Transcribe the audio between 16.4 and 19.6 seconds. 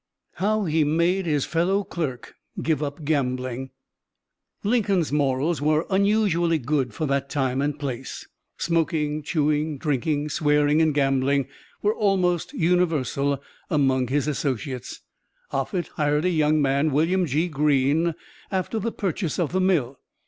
man, William G. Greene, after the purchase of